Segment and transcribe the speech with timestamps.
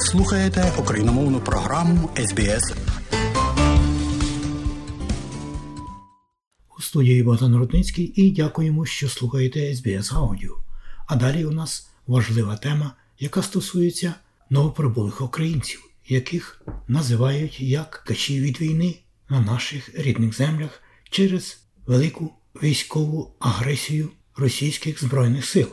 [0.00, 2.74] Слухаєте україномовну програму СБС.
[6.78, 10.56] У студії Богдан Рудницький і дякуємо, що слухаєте СБС Аудіо.
[11.06, 14.14] А далі у нас важлива тема, яка стосується
[14.50, 18.94] новоприбулих українців, яких називають як качі від війни
[19.28, 25.68] на наших рідних землях через велику військову агресію російських збройних сил.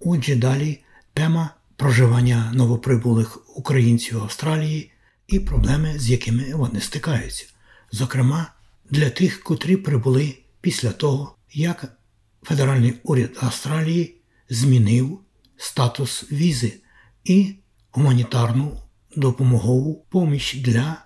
[0.00, 0.80] Отже, далі
[1.14, 4.92] тема проживання новоприбулих українців в Австралії
[5.26, 7.46] і проблеми, з якими вони стикаються.
[7.92, 8.52] Зокрема,
[8.90, 11.98] для тих, котрі прибули після того, як
[12.42, 14.16] федеральний уряд Австралії
[14.48, 15.20] змінив
[15.56, 16.72] статус візи
[17.24, 17.54] і
[17.90, 18.82] гуманітарну
[19.16, 21.04] допомогову поміч для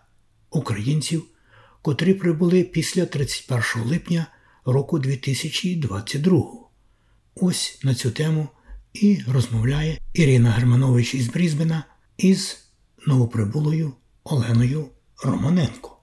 [0.50, 1.24] українців,
[1.82, 4.26] котрі прибули після 31 липня
[4.64, 6.42] року 2022.
[7.34, 8.48] Ось на цю тему
[8.92, 11.84] і розмовляє Ірина Германович із Брізбена
[12.18, 12.64] із
[13.06, 13.92] новоприбулою
[14.24, 14.88] Оленою
[15.24, 15.96] Романенко.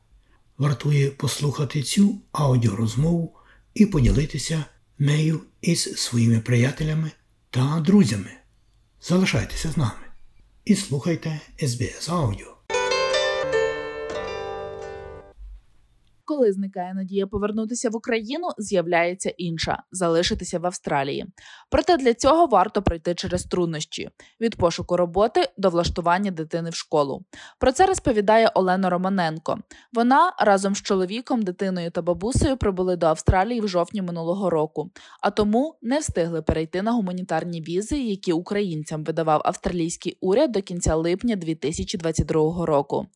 [0.57, 3.35] Вартує послухати цю аудіорозмову
[3.73, 4.65] і поділитися
[4.99, 7.11] нею із своїми приятелями
[7.49, 8.31] та друзями.
[9.01, 10.07] Залишайтеся з нами
[10.65, 12.56] і слухайте СБС Аудіо.
[16.27, 21.25] Коли зникає надія повернутися в Україну, з'являється інша залишитися в Австралії.
[21.69, 24.09] Проте для цього варто пройти через труднощі
[24.41, 27.25] від пошуку роботи до влаштування дитини в школу.
[27.59, 29.59] Про це розповідає Олена Романенко.
[29.93, 34.91] Вона разом з чоловіком, дитиною та бабусею прибули до Австралії в жовтні минулого року,
[35.21, 40.95] а тому не встигли перейти на гуманітарні візи, які українцям видавав австралійський уряд до кінця
[40.95, 43.07] липня 2022 року.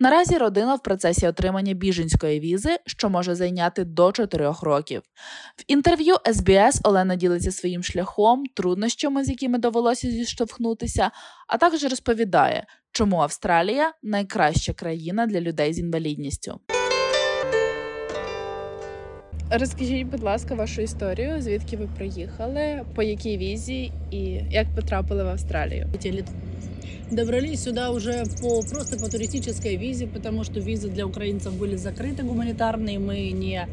[0.00, 5.02] Наразі родина в процесі отримання біженської візи, що може зайняти до 4 років.
[5.56, 11.10] В інтерв'ю СБС Олена ділиться своїм шляхом, труднощами, з якими довелося зіштовхнутися,
[11.48, 16.60] а також розповідає, чому Австралія найкраща країна для людей з інвалідністю.
[19.50, 25.28] Розкажіть, будь ласка, вашу історію, звідки ви приїхали, по якій візі і як потрапили в
[25.28, 25.88] Австралію?
[27.11, 32.23] Добрались сюда уже по просто по туристической визе, потому что визы для украинцев были закрыты
[32.23, 33.67] гуманитарные, мы не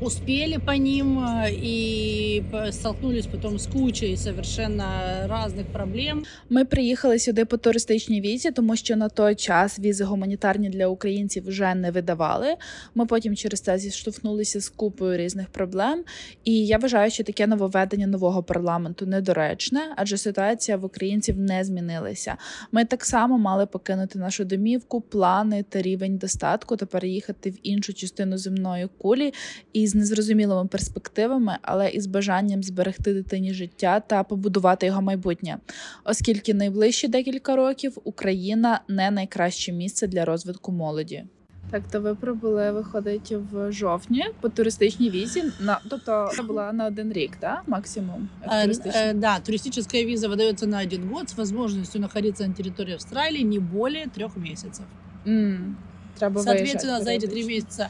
[0.00, 6.24] успели по ним э, и столкнулись потом с кучей совершенно разных проблем.
[6.50, 11.48] Ми приїхали сюди по туристичній візі, тому що на той час візи гуманітарні для українців
[11.48, 12.56] вже не видавали.
[12.94, 16.04] Ми потім через це зіштовхнулися з купою різних проблем.
[16.44, 22.36] І я вважаю, що таке нововведення нового парламенту недоречне, адже ситуація в українців не змінилася.
[22.72, 27.94] Ми так само мали покинути нашу домівку, плани та рівень достатку та переїхати в іншу
[27.94, 29.34] частину земної кулі.
[29.72, 35.57] І з незрозумілими перспективами, але із бажанням зберегти дитині життя та побудувати його майбутнє,
[36.03, 41.23] оскільки найближчі декілька років Україна не найкраще місце для розвитку молоді.
[41.71, 45.43] Так, то ви прибули, виходить в жовтні по туристичній візі.
[45.59, 47.61] На тобто це була на один рік, да?
[47.67, 48.29] максимум.
[48.47, 53.43] Э, э, да, туристическая виза выдается на один год с возможностью находиться на территории Австралии
[53.43, 54.85] не более трех месяцев.
[55.25, 55.73] Mm,
[56.19, 57.89] треба Соответственно, за эти три месяца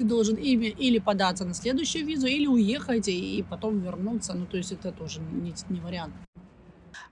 [0.00, 4.32] ты должен ими или податься на следующую визу, или уехать и потом вернуться.
[4.32, 6.14] Ну, то есть это тоже не, не вариант.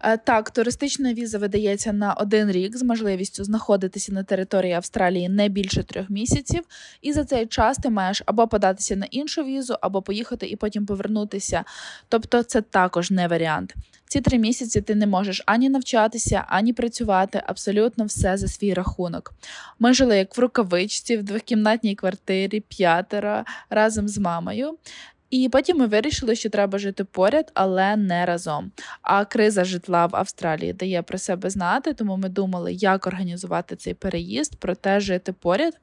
[0.00, 5.49] Е, так, туристична віза видається на один рік з можливістю знаходитися на території Австралії не
[5.49, 6.62] більше трьох місяців,
[7.03, 10.87] і за цей час ти маєш або податися на іншу візу, або поїхати і потім
[10.87, 11.65] повернутися.
[12.09, 13.75] Тобто, це також не варіант.
[14.09, 19.34] Ці три місяці ти не можеш ані навчатися, ані працювати, абсолютно все за свій рахунок.
[19.78, 24.78] Ми жили як в рукавичці в двохкімнатній квартирі п'ятеро разом з мамою.
[25.31, 28.72] І потім ми вирішили, що треба жити поряд, але не разом.
[29.03, 33.94] А криза житла в Австралії дає про себе знати, тому ми думали, як організувати цей
[33.94, 35.81] переїзд, проте жити поряд.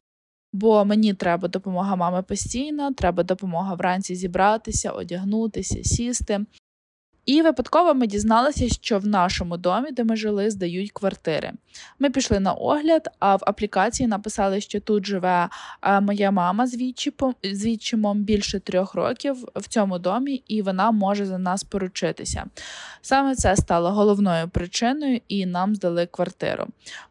[0.54, 6.40] Бо мені треба допомога мами постійно, треба допомога вранці зібратися, одягнутися, сісти.
[7.26, 11.52] І випадково ми дізналися, що в нашому домі, де ми жили, здають квартири.
[12.00, 15.50] Ми пішли на огляд, а в аплікації написали, що тут живе
[16.02, 16.78] моя мама з
[17.44, 22.46] відчимом більше трьох років в цьому домі, і вона може за нас поручитися.
[23.02, 26.66] Саме це стало головною причиною, і нам здали квартиру.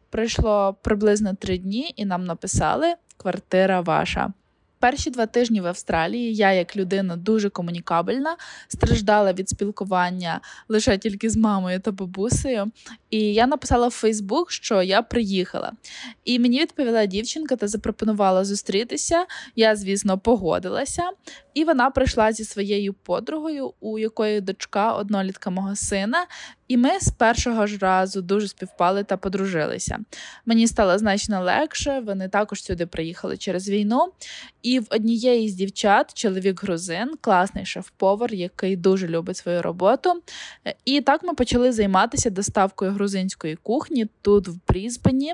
[0.09, 4.33] Пройшло приблизно три дні, і нам написали квартира ваша.
[4.85, 8.37] Перші два тижні в Австралії я, як людина дуже комунікабельна,
[8.67, 12.71] страждала від спілкування лише тільки з мамою та бабусею.
[13.09, 15.71] І я написала в Фейсбук, що я приїхала.
[16.25, 19.25] І мені відповіла дівчинка та запропонувала зустрітися.
[19.55, 21.03] Я, звісно, погодилася.
[21.55, 26.25] І вона прийшла зі своєю подругою, у якої дочка однолітка мого сина.
[26.67, 29.99] І ми з першого ж разу дуже співпали та подружилися.
[30.45, 32.03] Мені стало значно легше.
[32.05, 34.11] Вони також сюди приїхали через війну.
[34.63, 40.21] І в однієї з дівчат чоловік грузин, класний шеф-повар, який дуже любить свою роботу.
[40.85, 45.33] І так ми почали займатися доставкою грузинської кухні тут, в Брізбені.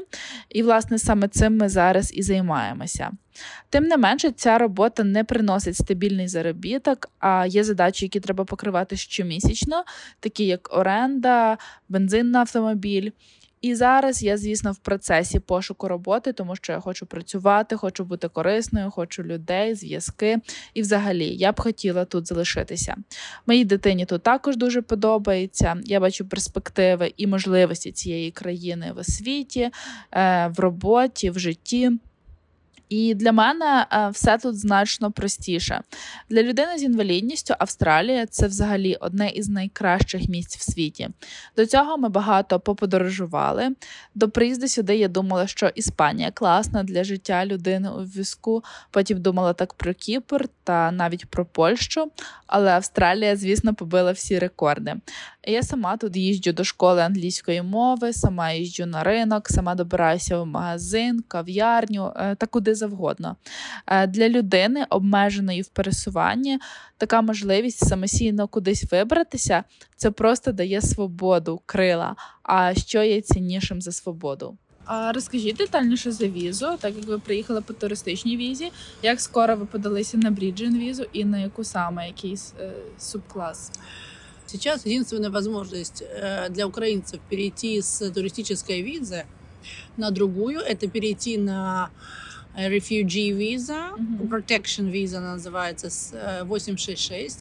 [0.49, 3.11] І, власне, саме цим ми зараз і займаємося.
[3.69, 8.97] Тим не менше, ця робота не приносить стабільний заробіток, а є задачі, які треба покривати
[8.97, 9.83] щомісячно,
[10.19, 11.57] такі як оренда,
[11.89, 13.11] бензин на автомобіль.
[13.61, 18.27] І зараз я, звісно, в процесі пошуку роботи, тому що я хочу працювати, хочу бути
[18.27, 20.37] корисною, хочу людей, зв'язки.
[20.73, 22.95] І, взагалі, я б хотіла тут залишитися.
[23.47, 25.77] Моїй дитині тут також дуже подобається.
[25.83, 29.69] Я бачу перспективи і можливості цієї країни в освіті,
[30.11, 31.91] е, в роботі, в житті.
[32.91, 35.81] І для мене е, все тут значно простіше.
[36.29, 41.09] Для людини з інвалідністю Австралія це взагалі одне із найкращих місць в світі.
[41.57, 43.69] До цього ми багато поподорожували.
[44.15, 48.63] До приїзду сюди я думала, що Іспанія класна для життя людини у візку.
[48.89, 52.11] Потім думала так про Кіпр та навіть про Польщу.
[52.47, 54.95] Але Австралія, звісно, побила всі рекорди.
[55.47, 60.45] Я сама тут їжджу до школи англійської мови, сама їжджу на ринок, сама добираюся в
[60.45, 63.36] магазин, кав'ярню е, та куди завгодно.
[63.86, 66.58] Е, для людини, обмеженої в пересуванні,
[66.98, 69.64] така можливість самостійно кудись вибратися
[69.96, 72.16] це просто дає свободу, крила.
[72.42, 74.56] А що є ціннішим за свободу?
[74.84, 78.72] А розкажіть детальніше за візу, так як ви приїхали по туристичній візі.
[79.02, 83.72] Як скоро ви подалися на бріджен візу і на яку саме якийсь е, субклас?
[84.46, 89.26] Сейчас единственная возможность э, для украинцев перейти с туристической визы
[89.96, 91.90] на другую, это перейти на
[92.55, 93.91] refugee visa,
[94.29, 97.39] protection visa називається называется, с э, 866.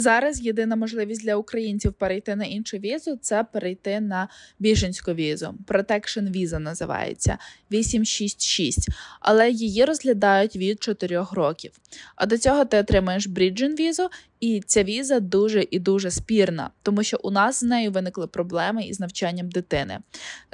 [0.00, 4.28] Зараз єдина можливість для українців перейти на іншу візу це перейти на
[4.58, 5.54] біженську візу.
[5.66, 7.38] Protection віза називається
[7.72, 8.88] 866,
[9.20, 11.72] але її розглядають від 4 років.
[12.16, 14.08] А до цього ти отримаєш Bridging візу,
[14.40, 18.84] і ця віза дуже і дуже спірна, тому що у нас з нею виникли проблеми
[18.84, 19.98] із навчанням дитини.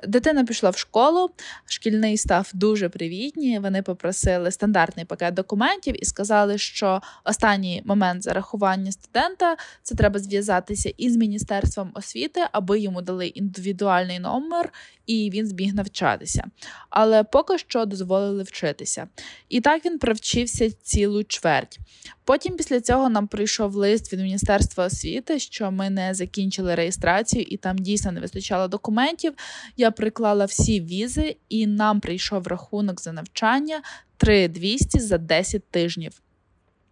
[0.09, 1.31] Дитина пішла в школу,
[1.67, 3.59] шкільний став дуже привітні.
[3.59, 10.93] Вони попросили стандартний пакет документів і сказали, що останній момент зарахування студента це треба зв'язатися
[10.97, 14.73] із міністерством освіти, аби йому дали індивідуальний номер
[15.07, 16.45] і він зміг навчатися.
[16.91, 19.09] Але поки що дозволили вчитися.
[19.49, 21.79] І так він провчився цілу чверть.
[22.25, 27.57] Потім після цього нам прийшов лист від Міністерства освіти, що ми не закінчили реєстрацію, і
[27.57, 29.33] там дійсно не вистачало документів.
[29.77, 33.83] Я приклала всі візи, і нам прийшов рахунок за навчання
[34.17, 36.21] 3200 за 10 тижнів.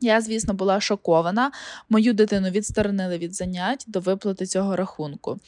[0.02, 1.52] Я, звісно, була шокована.
[1.88, 5.40] Мою дитину відсторонили від занять до виплати цього рахунку.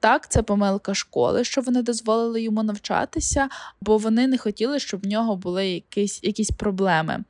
[0.00, 3.48] Так, це помилка школи, що вони дозволили йому навчатися,
[3.80, 7.24] бо вони не хотіли, щоб в нього були якісь якісь проблеми.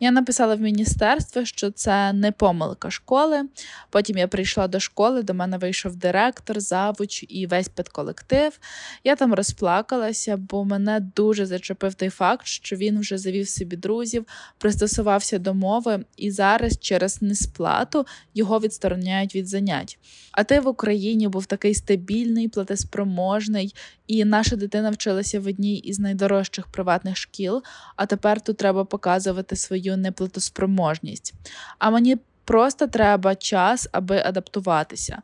[0.00, 3.42] Я написала в міністерство, що це не помилка школи.
[3.90, 8.58] Потім я прийшла до школи, до мене вийшов директор, завуч і весь педколектив.
[9.04, 14.26] Я там розплакалася, бо мене дуже зачепив той факт, що він вже завів собі друзів,
[14.58, 19.98] пристосувався до мови, і зараз через несплату його відстороняють від занять.
[20.32, 22.07] А ти в Україні був такий стабільний,
[22.48, 23.74] платеспроможний,
[24.06, 27.62] і наша дитина вчилася в одній із найдорожчих приватних шкіл,
[27.96, 31.34] а тепер тут треба показувати свою неплатоспроможність.
[31.78, 35.22] А мені просто треба час, аби адаптуватися.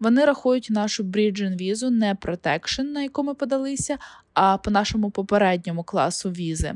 [0.00, 3.98] Вони рахують нашу Bridging візу не Protection, на яку ми подалися,
[4.34, 6.74] а по нашому попередньому класу візи.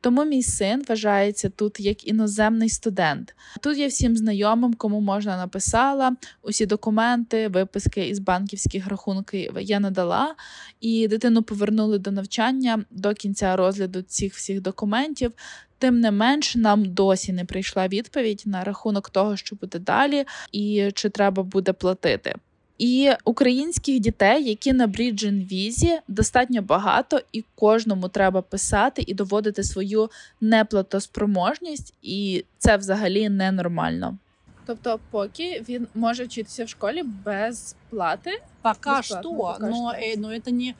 [0.00, 3.34] Тому мій син вважається тут як іноземний студент.
[3.60, 10.34] Тут я всім знайомим, кому можна написала усі документи, виписки із банківських рахунків я надала,
[10.80, 15.32] і дитину повернули до навчання до кінця розгляду цих всіх документів.
[15.78, 20.90] Тим не менш, нам досі не прийшла відповідь на рахунок того, що буде далі, і
[20.94, 22.34] чи треба буде платити.
[22.77, 29.63] І українських дітей, які на Бріджен візі, достатньо багато, і кожному треба писати і доводити
[29.63, 30.09] свою
[30.41, 34.17] неплатоспроможність, і це взагалі ненормально.
[34.65, 40.01] Тобто, поки він може вчитися в школі без плати, Пока Бесплатно, что, пока но, что.
[40.01, 40.75] э, но это не,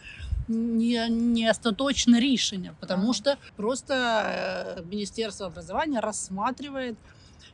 [0.47, 3.13] не, не остаточное решение, потому Ага.
[3.13, 6.95] что просто э, Министерство образования рассматривает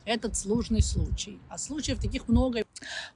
[0.05, 1.39] этот сложный случай.
[1.49, 2.59] А случаев таких много.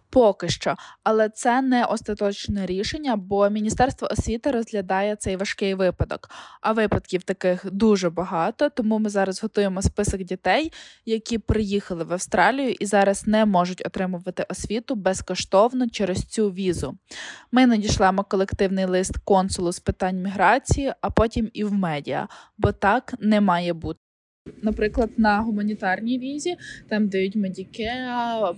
[0.10, 6.30] Поки що, але це не остаточне рішення, бо Міністерство освіти розглядає цей важкий випадок.
[6.62, 8.70] А випадків таких дуже багато.
[8.70, 10.72] Тому ми зараз готуємо список дітей,
[11.06, 16.98] які приїхали в Австралію і зараз не можуть отримувати освіту безкоштовно через цю візу.
[17.52, 22.28] Ми надішлемо колективний лист консулу з питань міграції, а потім і в медіа,
[22.58, 24.05] бо так не має бути.
[24.63, 26.57] Наприклад, на гуманітарній візі
[26.89, 28.55] там дають медікеа,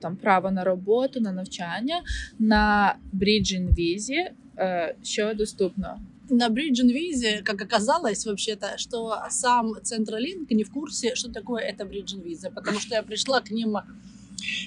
[0.00, 2.02] там право на роботу, на навчання.
[2.38, 6.00] На бріджин візі, е, що доступно.
[6.30, 11.84] На Bridging визе, как оказалось, вообще-то, что сам Централинк не в курсе, что такое это
[11.84, 13.76] Bridging виза, потому что я пришла к ним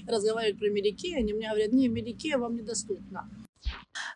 [0.07, 3.23] разговаривать про Медике, они мне говорят, не, Медике вам недоступно.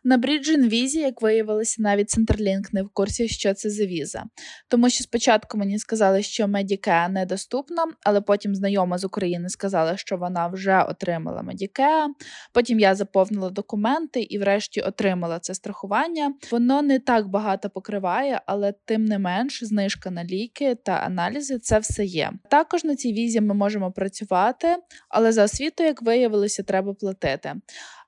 [0.06, 4.24] На Bridging візі, як виявилося, навіть Centerlink не в курсі, що це за віза.
[4.68, 10.16] Тому що спочатку мені сказали, що Medicare недоступна, але потім знайома з України сказала, що
[10.16, 12.08] вона вже отримала Medicare.
[12.52, 16.34] Потім я заповнила документи і, врешті, отримала це страхування.
[16.50, 21.78] Воно не так багато покриває, але тим не менш, знижка на ліки та аналізи це
[21.78, 22.32] все є.
[22.50, 24.76] Також на цій візі ми можемо працювати,
[25.08, 27.54] але за освіту, як виявилося, треба платити.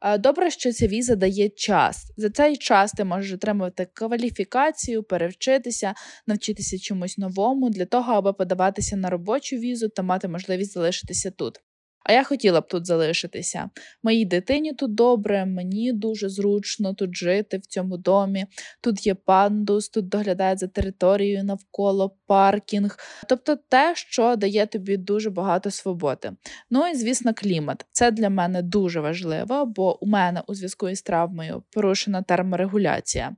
[0.03, 1.88] Е, Добре, що ця віза дає час.
[2.17, 5.95] За цей час ти можеш отримувати кваліфікацію, перевчитися,
[6.27, 11.61] навчитися чомусь новому для того, аби подаватися на робочу візу та мати можливість залишитися тут.
[12.05, 13.71] А я хотіла б тут залишитися.
[14.03, 18.47] Моїй дитині тут добре, мені дуже зручно тут жити в цьому домі.
[18.81, 25.31] Тут є пандус, тут доглядають за територією навколо паркінг, тобто те, що дає тобі дуже
[25.31, 26.33] багато свободи.
[26.71, 27.87] Ну і звісно, клімат.
[27.93, 33.37] Це для мене дуже важливо, бо у мене у зв'язку із травмою порушена терморегуляція.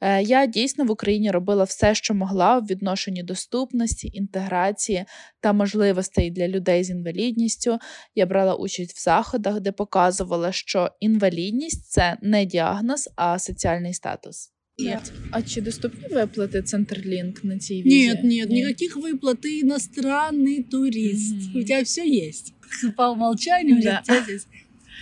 [0.00, 5.04] Е, Я дійсно в Україні робила все, що могла в відношенні доступності, інтеграції
[5.40, 7.78] та можливостей для людей з інвалідністю.
[8.15, 14.49] Я брала участь в заходах, де показувала, що інвалідність це не діагноз, а соціальний статус.
[14.79, 15.11] Нет.
[15.31, 18.07] А чи доступні виплати Центрлінк на цій візі?
[18.07, 19.37] Нет, нет, никаких выплат.
[19.45, 21.35] Ты иностранный турист.
[21.35, 21.61] Мгм.
[21.61, 22.53] У тебя все есть.
[22.97, 23.99] По умолчанию Да.
[24.03, 24.47] у тебя здесь.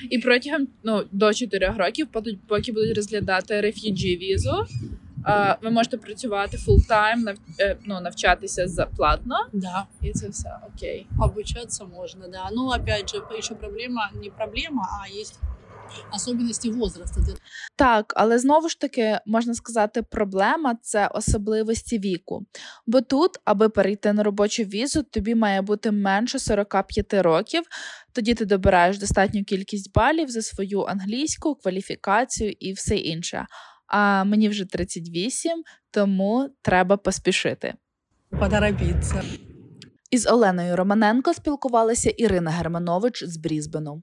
[0.09, 4.65] І протягом ну, до 4 років, поки- поки будуть розглядати реф'юджі візу, а,
[5.62, 11.06] ви можете працювати full-time, нав, е, ну, навчатися заплатно, Да, і це все окей.
[11.20, 12.50] обучаться можно, да.
[12.52, 15.38] Но опять же, еще проблема, не проблема, а есть
[16.14, 17.20] особенности возраста.
[17.20, 17.36] Ты
[17.76, 22.46] Так, але знову ж таки можна сказати, проблема це особливості віку.
[22.86, 27.62] Бо тут, аби перейти на робочу візу, тобі має бути менше 45 років.
[28.12, 33.46] Тоді ти добираєш достатню кількість балів за свою англійську кваліфікацію і все інше.
[33.86, 37.74] А мені вже 38, тому треба поспішити.
[38.30, 39.22] поторопиться.
[40.10, 44.02] Із Оленою Романенко спілкувалася Ірина Германович з Брізбену.